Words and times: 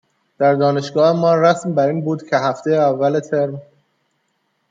در 0.37 0.55
دانشگاه 0.55 1.13
ما 1.15 1.35
رسم 1.35 1.75
بر 1.75 1.87
این 1.87 2.01
بود 2.01 2.29
که 2.29 2.37
هفته 2.37 2.71
اول 2.71 3.19
ترم، 3.19 3.61